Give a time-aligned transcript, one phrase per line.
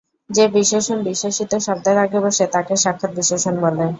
[0.29, 3.85] যে বিশেষণ বিশেষিত শব্দের আগে বসে তাকে সাক্ষাৎ বিশেষণ বলে।